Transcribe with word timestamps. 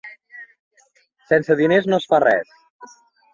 Sense 1.33 1.57
diners 1.61 1.91
no 1.93 2.01
es 2.01 2.09
fa 2.15 2.21
res. 2.25 2.57